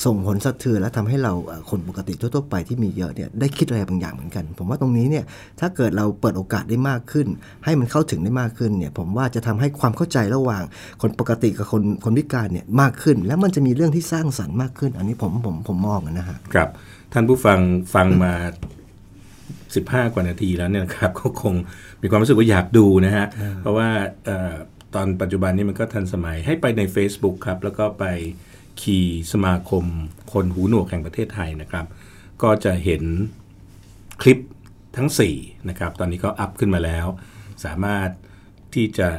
[0.06, 5.26] ส่งผลสะเทือนและทำให้เราอ่าคนปกติทั่วๆไปที่มีเยอะเนี่ยได้คิดอะไรบางอย่างเหมือนกัน ผมว่าตรงนี้เนี่ย
[5.60, 7.28] ถ้าเกิดเราเปิดโอกาสได้มากขึ้น
[7.66, 10.64] ให้มันเข้าถึงได้มากขึ้นเนี่ยผมว่าจะทำให้ความเข้าใจระหว่าง
[11.02, 16.70] คนปกติกับคนคนพิการเนี่ยมากขึ้น แล้วมันจะมีเรื่องที่สร้างสรรค์มากขึ้น อันนี้ผมผมผมมองนะฮะครับ
[17.14, 17.60] ท่านผู้ฟัง
[17.96, 18.34] ฟังมา
[19.64, 21.56] 15กว่านาทีแล้วเนี่ยนะครับก็คง
[22.02, 23.26] มีความรู้สึกว่าอยากดูนะฮะ
[23.62, 23.90] เพราะว่า
[24.26, 24.54] เอ่อ
[24.96, 28.06] ตอนปัจจุบันนี้มันก็ทันสมัยให้ไปใน Facebook ครับ แล้วก็ไป
[28.82, 29.86] คีย์สมาคม
[30.34, 31.86] คนหูหนวกแห่งประเทศไทยนะครับ
[32.42, 33.04] ก็จะเห็น
[34.22, 34.40] คลิป
[34.98, 35.10] ทั้ง
[35.40, 37.06] 4 นะครับ ตอนนี้ก็อัพขึ้นมาแล้ว
[37.66, 38.10] สามารถ
[38.74, 39.10] ที่จะ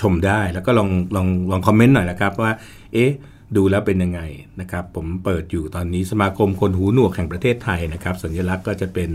[0.00, 2.52] ชมได้แล้วก็ลองลองลองคอมเมนต์หน่อยนะครับว่า
[2.92, 3.12] เอ๊ะ
[3.56, 4.20] ดูแล้วเป็นยังไง
[4.60, 9.10] นะครับ ผมเปิดอยู่ตอนนี้สมาคมคนหูหนวกแห่งประเทศไทยนะครับ สัญลักษณ์ก็จะเป็น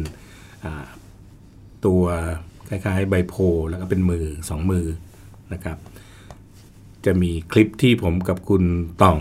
[0.66, 0.86] อ่า
[1.86, 2.04] ตัว
[2.70, 4.86] คล้ายๆใบโพธิ์แล้วก็เป็นมือสองมือ
[5.54, 5.78] นะครับ
[7.06, 8.64] จะมีคลิปที่ผมกับคุณ
[9.04, 9.20] ต่อง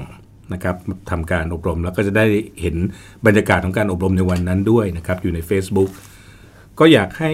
[0.53, 0.77] นะครับ
[1.11, 2.27] ทำการอบรมแล้วก็จะได้
[2.61, 2.77] เห็น
[3.27, 5.90] บรรยากาศของการอบรมในวันนั้นด้วยนะครับ อยู่ใน Facebook
[6.79, 7.33] ก็อยากให้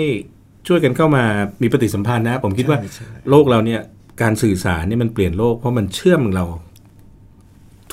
[0.69, 1.25] ช่วยกันเข้ามา
[1.63, 3.81] มีปฏิสัมพันธ์นะ ผมคิดว่าใช่ใช่โลกเราเนี่ย
[4.23, 6.45] การสื่อสารนี่มันเปลี่ยนโลกเพราะมันเชื่อมเรา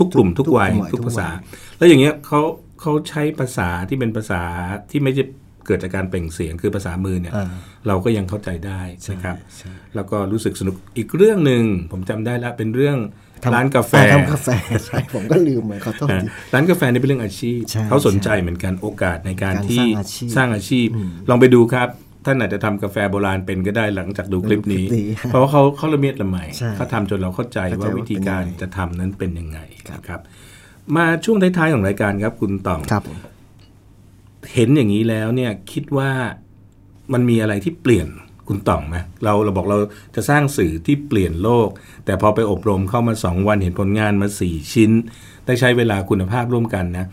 [0.01, 2.41] ทุกกลุ่มทุกวัยทุกวัยทุกภาษาทุกวัแล้วอย่างเงี้ยเขา
[2.81, 4.41] เขาใช้ภาษาที่เป็นภาษา
[4.91, 5.23] ที่ไม่ใช่
[5.67, 7.47] เกิดจากการเปล่งเสียงคือภาษามือเนี่ยอ่า
[7.87, 12.97] เราก็ยังเข้าใจได้นะครับใช่แล้วก็รู้สึกสนุกอีกเรื่องหนึ่งผมจำได้แล้วเป็นเรื่อง
[13.43, 14.49] ทำร้านกาแฟอ่ทำกาแฟ
[14.85, 20.87] ใช่ผมก็ลืมไปขอโทษอ่าทีร้านกาแฟนี่เป็นเรื่องอาชีพใช่เขาสนใจเหมือนกันโอกาสในการการที่สร้างอาชีพสร้างอาชีพ
[21.29, 21.89] ลองไปดูครับ
[22.25, 30.19] ท่านอาจจะทำกาแฟโบราณเป็นก็ได้หลังจากดูคลิปนี้คลิปนี้เพราะว่าเขาเขาละเมียดละไมใช่เขาทำจนเราเข้าใจเข้าใจว่าว่าวิธีการเป็นยังไงจะทำนั้นเป็นยังไงครับนะครับ
[30.95, 33.17] มาช่วงท้ายๆของรายการครับ คุณต่องครับผม
[34.53, 36.09] เห็นอย่างนี้แล้วเนี่ยคิดว่า
[37.13, 38.07] มันมีอะไรที่เปลี่ยน
[38.47, 39.77] คุณต่องไหมเราเราบอกเรา
[40.15, 41.69] จะสร้างสื่อที่เปลี่ยนโลก
[42.05, 44.91] แต่พอไปอบรมเข้ามาสองวันเห็นผลงานมาสี่ชิ้น
[45.45, 47.05] ได้ใช้เวลาคุณภาพร่วมกันนะ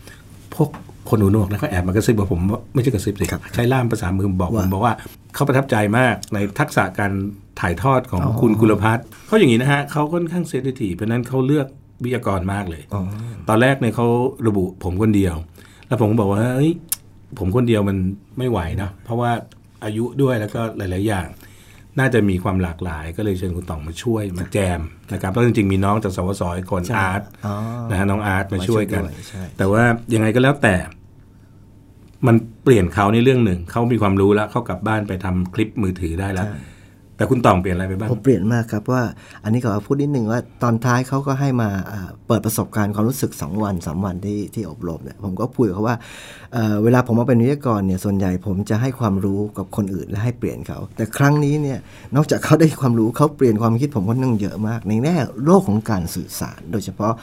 [0.55, 0.69] พวก
[1.09, 4.93] คนหูหนวกนะเขาแอบมากระซิบบอกผมว่าไม่ใช่กระซิบสิใช้ล่ามภาษามือบอกผมบอกว่า
[5.35, 7.11] เขาประทับใจมากในทักษะการ
[7.59, 11.67] ถ่ายทอดของคุณกุลพัฒน์เขาอย่างนี้นะฮะเขาค่อนข้างเซนซิทีฟเพราะฉะนั้นเขาเลือก
[12.03, 13.01] วิทยากรมากเลยอ๋อ
[13.49, 14.07] ตอนแรกเนี่ยเขา
[14.47, 15.35] ระบุผมคนเดียว
[15.87, 16.71] แล้วผมก็บอกว่าเฮ้ย
[17.39, 17.97] ผมคนเดียวมัน
[18.37, 19.31] ไม่ไหวนะเพราะว่า
[19.83, 21.27] อายุด้วยแล้วก็หลาย ๆ อย่าง
[21.99, 24.81] น่าจะมีความหลากหลาย ก็เลยเชิญคุณต่องมาช่วยมาแจม
[25.13, 27.55] นะครับแล้วจริง ๆ มีน้องจากสวสอีกคนใช่อาร์ตอ๋อ
[27.89, 30.75] นะฮะน้องอาร์ตมาช่วยกันมาช่วยด้วยใช่แต่ว่ายังไงก็แล้วแต่
[32.27, 36.47] มันเปลี่ยนเขาในเรื่องหนึ่ง เขามีความรู้แล้วเขากลับบ้านไปทำคลิปมือถือได้แล้ว
[37.17, 39.03] แต่คุณต่องเปลี่ยนอะไรไปบ้างผมเปลี่ยนมากครับว่า
[39.43, 45.97] อันนี้ขอพูดนิดนึงว่าตอนท้ายเขาก็ให้มาอ่าเปิดประสบการณ์ความรู้สึก 2 วัน3วันที่ที่อบรมเนี่ยผมก็พูดกับเขาว่า
[46.53, 51.79] เอ่อเวลาผมมาเป็นวิทยากรเนี่ยส่วนใหญ่ผมจะให้ความรู้กับคนอื่นและให้เปลี่ยนเขา แต่ครั้งนี้เนี่ย
[52.15, 57.13] นอกจากเขาได้ความรู้เขาเปลี่ยนความคิดผมค่อนข้างเยอะมาก ในแง่โลกของการสื่อสาร โดยเฉพาะ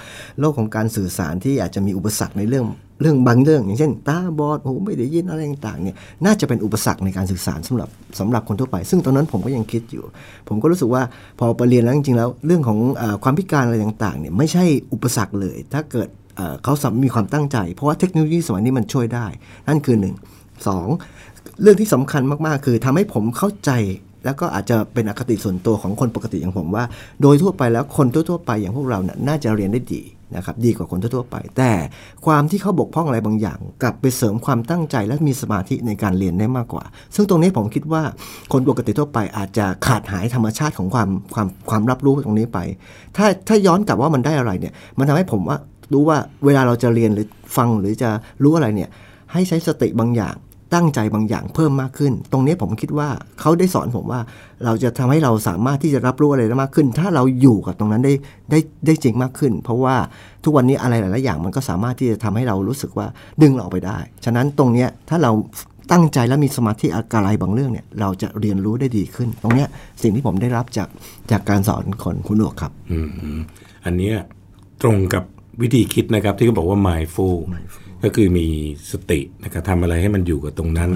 [0.41, 2.67] โลกของการสื่อสารที่อาจจะมีอุปสรรคในเรื่อง
[3.01, 7.89] เรื่องบางเรื่อง อย่างเช่น ตาบอดหูไม่ได้ยินอะไรต่างๆเนี่ยน่าจะเป็นอุปสรรคในการสื่อสารสำหรับ
[8.21, 10.05] สำหรับคนทั่วไป ซึ่งตอนนั้นผมก็ยังคิดอยู่
[10.49, 11.03] ผมก็รู้สึกว่า
[11.39, 16.09] พอไปเรียนแล้วจริงๆแล้วเรื่องของอความพิการอะไรต่างๆเนี่ยไม่ใช่อุปสรรคเลย ถ้าเกิด
[16.65, 19.27] เขาสามมีความตั้งใจ เพราะว่าเทคโนโลยีสมัยนี้มันช่วยได้
[19.69, 20.15] นั่นคือหนึ่ง
[20.69, 20.89] สอง
[21.63, 23.71] เรื่องที่สำคัญมากๆ คือทำให้ผมเข้าใจ
[24.25, 26.85] แล้วก็อาจจะเป็นอคติส่วนตัวของคนปกติอย่างผมว่า
[27.23, 30.03] โดยทั่วไปแล้วคนทั่วๆไปอย่างพวกเราเนี่ยน่าจะเรียนได้ดี
[30.35, 31.73] นะครับดีกว่าคนทั่วไป แต่
[32.27, 36.85] ความที่เขาบกพร่องอะไรบางอย่าง กลับไปเสริมความตั้งใจและมีสมาธิในการเรียนได้มากกว่า
[37.15, 38.03] ซึ่งตรงนี้ผมคิดว่า
[38.53, 42.59] คนปกติทั่วไปอาจจะขาดหายธรรมชาติของความความความรับรู้ตรงนี้ไป
[43.17, 45.59] ถ้าถ้าย้อนกลับว่ามันได้อะไรเนี่ยมันทำให้ผมว่า
[45.93, 48.11] รู้ว่าเวลาเราจะเรียนหรือฟังหรือจะ
[48.43, 48.91] รู้อะไรเนี่ย
[49.33, 50.37] ให้ใช้สติบางอย่าง
[50.77, 53.09] ตั้งใจบางอย่างเพิ่มมากขึ้น ตรงนี้ผมคิดว่า
[53.41, 54.21] เขาได้สอนผมว่า
[54.65, 58.15] เราจะทำให้เราสามารถที่จะรับรู้อะไรได้มากขึ้น ถ้าเราอยู่กับตรงนั้นได้
[58.51, 59.97] ได้ได้จริงมากขึ้น เพราะว่า
[60.45, 63.07] ทุกวันนี้อะไรหลายๆอย่างมันก็สามารถที่จะทำให้เรารู้สึกว่า
[63.43, 65.33] ดึงเราออกไปได้ ฉะนั้นตรงเนี้ยถ้าเรา
[65.93, 69.69] ตั้งใจและมีสมาธิอะไรบางเรื่องเนี่ยเราจะเรียนรู้ได้ดีขึ้น ตรงเนี้ย
[70.03, 70.89] สิ่งที่ผมได้รับจาก
[71.31, 73.41] จากการสอนคนคุณหนวกครับอืมอืม
[73.85, 74.17] อันเนี้ย
[74.83, 75.25] ตรงกับ
[75.63, 77.37] วิธีคิดนะครับที่เขาบอกว่า mindful
[78.05, 78.47] ก็คือมี
[78.93, 80.91] สตินะครับทำอะไรให้มันอยู่กับตรงนั้น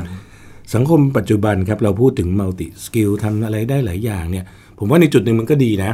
[0.75, 4.45] สังคมปัจจุบันครับเราพูดถึง multi skill ทำอะไรได้หลายอย่างเนี่ย
[4.79, 5.93] ผมว่าในจุดหนึ่งมันก็ดีนะ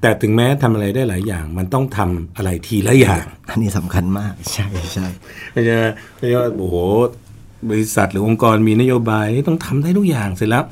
[0.00, 5.06] แต่ถึงแม้ทำอะไรได้หลายอย่าง มันต้องทำอะไรทีละอย่าง อันนี้สำคัญมาก ใช่ใช่
[5.52, 5.76] ไม่ใช่
[6.18, 6.76] ไม่ใช่ว่าโอ้โห
[7.70, 10.64] บริษัทหรือองค์กรมีนโยบายต้องทำได้ทุกอย่างเสร็จแล้ว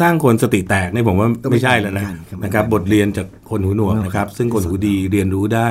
[0.00, 2.06] สร้างคนสติแตกเนี่ยผมว่าไม่ใช่แล้วนะ
[2.44, 5.68] นะครับ บทเรียนจากคนหูหนวกนะครับ ซึ่งคนหูดีเรียนรู้ได้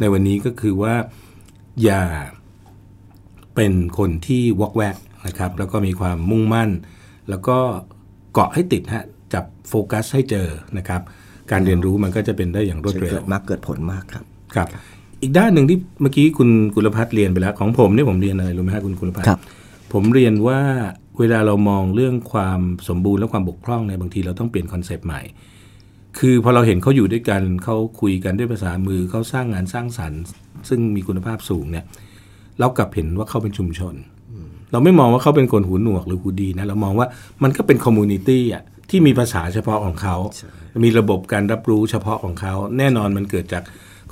[0.00, 0.94] ในวันนี้ก็คือว่า
[1.84, 2.02] อย่า
[3.54, 6.70] เป็นคนที่วอกแวกนะครับแล้วก็มีความมุ่งมั่น
[7.30, 7.58] แล้วก็
[8.32, 11.00] เกาะให้ติดฮะจับโฟกัสให้เจอนะครับ
[11.50, 14.68] การเรียนรู้มันก็จะเป็นได้อย่างรวดเร็เกิวดมากเกิดผลมากครับครับ
[15.22, 19.40] อีกด้านหนึ่งที่เมื่อกี้คุณกุลพัฒน์เรียนไปแล้ว ของผมเนี่ยผมเรียนอะไรรู้ไหมฮะคุณกุลพัฒน์ครับ
[19.92, 20.60] ผมเรียนว่า
[21.18, 25.20] เวลาเรามองเรื่องความสมบูรณ์และความบกพร่องเนี่ยบางทีเราต้องเปลี่ยน concept ใหม่
[26.18, 30.20] คือพอเราเห็นเขาอยู่ด้วยกันเขาคุยกันด้วยภาษามือเขาสร้างงานสร้างสรรค์
[30.68, 31.84] ซึ่งมีคุณภาพสูงเนี่ย
[32.60, 33.94] เรากลับเห็นว่าเขาเป็นชุมชน
[34.72, 37.06] เราไม่มองว่าเขาเป็นคนหูหนวกหรือหูดีนะเรามองว่า
[37.42, 40.16] มันก็เป็น community อะที่มีภาษาเฉพาะของเขา
[40.84, 43.62] มีระบบการรับรู้เฉพาะของเขา แน่นอนมันเกิดจาก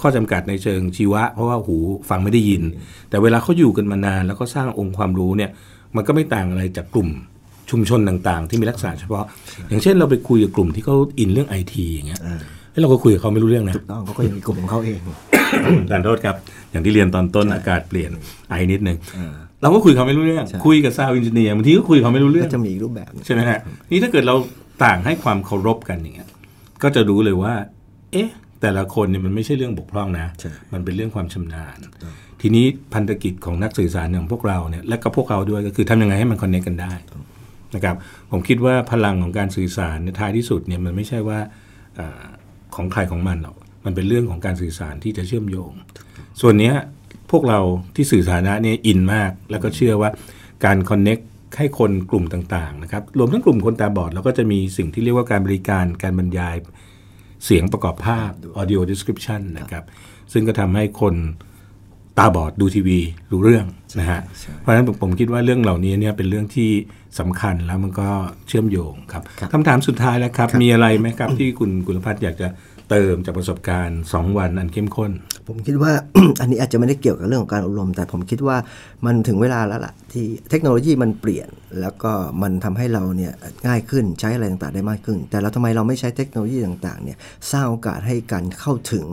[0.01, 1.77] ข้อจำกัดในเชิงชีวะ เพราะว่าหู
[2.09, 2.63] ฟังไม่ได้ยิน
[3.11, 5.51] แต่เวลาเขาอยู่กันมานาน แล้วก็สร้างองค์ความรู้เนี่ย
[5.97, 7.09] มันก็ไม่ต่างอะไรจากกลุ่ม
[7.71, 9.25] ชุมชนต่างๆ ที่มีลักษณะเฉพาะ
[9.69, 12.21] อย่างเช่นเราไปคุยกับกลุ่มที่เขาอินเรื่องไอทีอย่างเงี้ย
[12.73, 14.99] เฮ้ยเราก็คุยกับเขาไม่รู้เรื่องนะต้องเขาก็ยังมีกลุ่มของเขาเอง
[15.91, 16.37] ขอโทษครับ
[16.71, 18.11] อย่างที่เรียนตอนต้นอากาศเปลี่ยน
[18.49, 18.99] ไอนิดนึง
[19.63, 23.59] เราก็คุยเขาไม่รู้เรื่อง คุยกับซาวอินเจเนียร์บางทีก็คุยเขาไม่รู้เรื่อก็งจะมีอีกรูปแบบหนึ่งใช่ไหมฮะ
[23.91, 24.37] นี่ถ้าเกิดเรา
[24.85, 26.29] ต่างให้ความเคารพกันอย่างเงี้ย
[26.83, 27.55] ก็จะรู้เลยว่า
[28.13, 28.29] เอ๊ะ
[28.61, 31.79] แต่ละคนเนี่ยมันไม่ใช่เรื่องบกพร่องนะใช่มันเป็นเรื่องความชำนาญ
[32.41, 36.93] ทีนี้พันธกิจของนักสื่อสารอย่างพวกเราเนี่ยและก็พวกเขาด้วยก็คือทำยังไงให้มันคอนเนคกันได้
[37.75, 37.97] นะครับ
[38.31, 41.39] ผมคิดว่าพลังของการสื่อสารในยท้ายที่สุดเนี่ยมันไม่ใช่ว่า
[41.99, 42.23] อา
[42.77, 45.73] ของใครของมันหรอกมันเป็นเรื่องของการสื่อสารที่จะเชื่อมโยง
[46.41, 46.73] ส่วนนี้
[47.31, 47.61] พวกเรา
[47.95, 50.11] ที่สื่อสาธารณะเนี่ยอินมาก แล้วก็เชื่อว่า
[50.65, 51.19] การคอนเน็ก
[51.59, 56.57] ให้คนกลุ่มต่างๆนะครับรวมทั้งกลุ่มคนตาบอดเราก็จะมีสิ่งที่เรียกว่าการบริการการบรรยาย
[57.45, 58.31] เสียงประกอบภาพ
[58.61, 59.85] audio description นะครับ
[60.33, 61.15] ซึ่งก็ทำให้คน
[62.19, 62.99] ตาบอดดูทีวี
[63.33, 63.67] รู้เรื่อง
[63.99, 64.21] นะฮะ
[64.61, 66.71] เพราะฉะนั้นผมผมคิดว่าเรื่องเหล่านี้เนี่ยเป็นเรื่องที่
[67.19, 68.09] สำคัญแล้วมันก็
[68.49, 69.23] เชื่อมโยงครับ
[69.53, 72.49] คำถามสุดท้ายแล้วครับ มีอะไรไหมครับที่คุณกุลพัฒน์อยากจะ
[72.91, 75.13] เติมจากประสบการณ์ 2 วันอันเข้มข้น
[75.49, 75.93] ผมคิดว่า
[76.41, 78.57] อันนี้อาจจะไม่ได้เกี่ยวกับเรื่องของการอบรม แต่ผมคิดว่า
[79.07, 81.49] มันถึงเวลาแล้วล่ะที่เทคโนโลยีมันเปลี่ยน
[81.81, 83.33] แล้วก็มันทำให้เราเนี่ย
[83.67, 87.19] ง่ายขึ้นใช้อะไรต่างๆได้มากขึ้น แต่เราทำไมเราไม่ใช้เทคโนโลยีต่างๆเนี่ย
[87.53, 89.07] สร้างโอกาสให้การเข้าถึง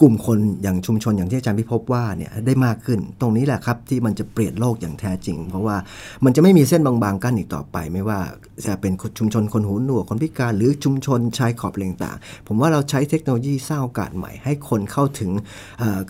[0.00, 5.76] กลุ่มคนอย่างชุมชนอย่างที่อาจารย์พิภพว่าเนี่ยได้มากขึ้น ตรงนี้แหละครับที่มันจะเปลี่ยนโลกอย่างแท้จริง เพราะว่า
[6.24, 8.20] มันจะไม่มีเส้นบางๆกั้นอีกต่อไป ไม่ว่า
[8.66, 15.30] จะเป็นชุมชนคนหูหนวกคนพิการหรือชุมชนชายขอบอะไรต่างๆผมว่าเราใช้เทคโนโลยีสร้างโอกาสใหม่ให้คนเข้าถึง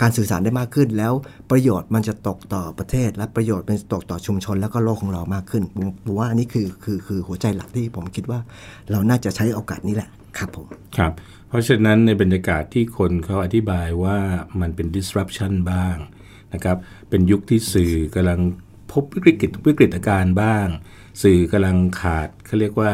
[0.01, 1.13] การสื่อสารได้มากขึ้น แล้ว
[1.51, 8.41] ประโยชน์มันจะตกต่อประเทศ และประโยชน์มันจะตกต่อชุมชน แล้วก็โลกของเรามากขึ้นผมผมว่าอันนี้คือคือคือหัวใจหลักที่ผมคิดว่า
[8.91, 11.13] เราน่าจะใช้โอกาสนี้แหละครับผมครับ
[11.49, 14.19] เพราะฉะนั้นในบรรยากาศที่คนเขาอธิบายว่า
[14.61, 15.97] มันเป็น disruption บ้าง
[16.55, 16.77] นะครับ
[17.09, 18.41] เป็นยุคที่สื่อกำลัง
[18.93, 20.67] พบวิกฤตวิกฤตการณ์บ้าง
[21.23, 22.93] สื่อกำลังขาดเขาเรียกว่า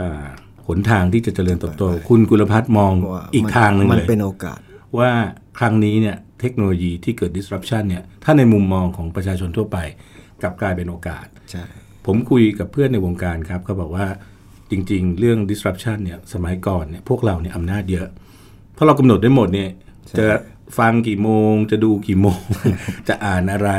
[0.00, 0.26] อ่า
[0.68, 4.58] หนทางที่จะเจริญเติบโต คุณกุลพัฒน์มองว่าอีกทางหนึ่งมันเลยเป็นโอกาส
[4.98, 5.10] ว่า
[5.58, 9.78] ครั้งนี้เนี่ยเทคโนโลยีที่เกิด disruption เนี่ยถ้าในมุมมองของประชาชนทั่วไป
[10.40, 11.64] กลับกลายเป็นโอกาสใช่
[12.06, 14.06] ผมคุยกับเพื่อนในวงการครับเขาบอกว่า
[14.70, 18.08] จริง ๆ เรื่อง disruption เนี่ยสมัยก่อนเนี่ยพวกเราเนี่ยอำนาจเยอะ
[18.74, 19.70] เพราะเรากำหนดได้หมดเนี่ย
[20.18, 20.26] จะ
[20.78, 22.40] ฟังกี่โมง จะดูกี่โมง
[23.08, 23.70] จะอ่านอะไร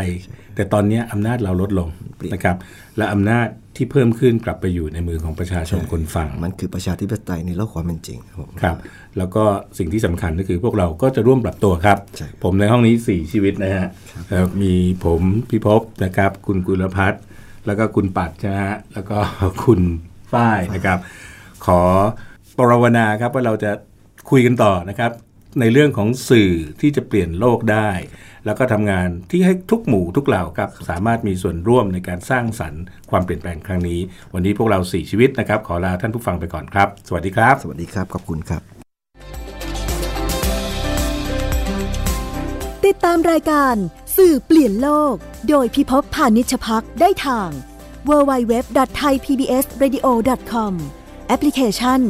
[0.56, 1.90] แต่ตอนเนี้ยอำนาจเราลดลง
[2.34, 2.56] นะครับ
[2.98, 8.76] และอำนาจที่เพิ่มขึ้นกลับไปอยู่ในมือของประชาชนคนฟัง มันคือประชาธิปไตยในโลกความเป็นจริงครับผมครับ
[9.18, 9.44] แล้วก็
[9.78, 13.88] สิ่งที่สำคัญก็คือพวกเราก็จะร่วมปรับตัวครับใช่ผมในห้องนี้ 4 ชีวิตนะฮะ
[14.28, 14.74] เอ่อมี
[15.06, 17.22] ผมพี่พบนะครับ คุณกุลพัฒน์
[17.66, 19.18] แล้วก็คุณปัดใช่ไหมฮะแล้วก็
[19.64, 19.82] คุณ
[20.34, 20.98] ฝ้ายนะครับ
[21.66, 21.82] ขอ
[22.58, 23.72] ปรารถนาครับว่าเราจะ
[24.30, 25.12] คุยกันต่อนะครับ
[25.60, 27.90] ในเรื่องของสื่อที่จะเปลี่ยนโลกได้
[28.46, 34.00] แล้วก็ทำงานที่ให้ทุกหมู่ทุกเหล่าครับ สามารถมีส่วนร่วมในการสร้างสรรค์ความเปลี่ยนแปลงครั้งนี้
[34.34, 38.73] วันนี้พวกเราสี่ชีวิตนะครับ ขอลาท่านผู้ฟังไปก่อนครับ สวัสดีครับ สวัสดีครับขอบคุณครับ
[42.86, 43.76] ติดตามรายการ
[44.18, 45.16] สื่อเปลี่ยนโลก
[45.50, 47.50] โดยพิพพพานิชพักได้ทาง
[48.10, 50.74] www.thaipbsradio.com
[51.28, 52.02] แอปพลิเคชัน